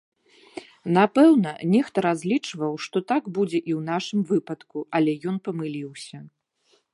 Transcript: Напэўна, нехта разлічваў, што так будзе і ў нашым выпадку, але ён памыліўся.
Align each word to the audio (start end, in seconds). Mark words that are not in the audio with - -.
Напэўна, 0.97 1.51
нехта 1.73 1.97
разлічваў, 2.05 2.73
што 2.85 2.97
так 3.11 3.27
будзе 3.37 3.59
і 3.59 3.71
ў 3.79 3.81
нашым 3.91 4.19
выпадку, 4.33 4.77
але 5.01 5.11
ён 5.35 5.39
памыліўся. 5.51 6.17